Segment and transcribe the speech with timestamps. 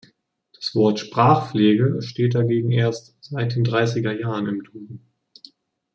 [0.55, 5.11] Das Wort „Sprachpflege“ steht dagegen erst seit den dreißiger Jahren im Duden.